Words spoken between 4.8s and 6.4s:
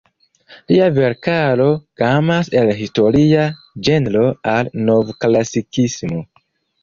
Novklasikismo.